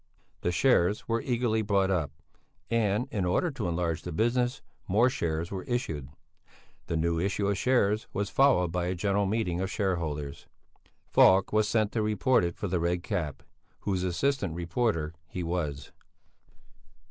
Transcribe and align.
The 0.41 0.51
shares 0.51 1.07
were 1.07 1.21
eagerly 1.21 1.61
bought 1.61 1.91
up, 1.91 2.09
and, 2.71 3.07
in 3.11 3.23
order 3.23 3.51
to 3.51 3.67
enlarge 3.67 4.01
the 4.01 4.11
business, 4.11 4.63
more 4.87 5.11
shares 5.11 5.51
were 5.51 5.61
issued; 5.65 6.09
the 6.87 6.97
new 6.97 7.19
issue 7.19 7.47
of 7.47 7.59
shares 7.59 8.07
was 8.11 8.31
followed 8.31 8.71
by 8.71 8.87
a 8.87 8.95
general 8.95 9.27
meeting 9.27 9.61
of 9.61 9.69
shareholders; 9.69 10.47
Falk 11.05 11.53
was 11.53 11.67
sent 11.69 11.91
to 11.91 12.01
report 12.01 12.43
it 12.43 12.55
for 12.55 12.67
the 12.67 12.79
Red 12.79 13.03
Cap, 13.03 13.43
whose 13.81 14.01
assistant 14.01 14.55
reporter 14.55 15.13
he 15.27 15.43
was. 15.43 15.91